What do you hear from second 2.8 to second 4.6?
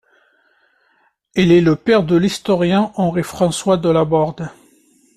Henri François Delaborde.